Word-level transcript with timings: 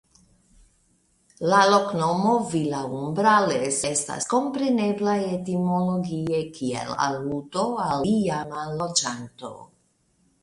La 1.49 1.57
loknomo 1.71 2.31
"Villaumbrales" 2.53 3.77
estas 3.89 4.25
komprenebla 4.31 5.13
etimologie 5.35 6.41
kiel 6.57 6.91
aludo 7.09 7.67
al 7.89 8.09
iama 8.13 8.65
loĝanto. 8.81 9.53